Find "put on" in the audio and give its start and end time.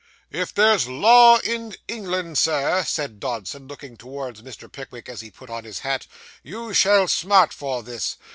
5.29-5.63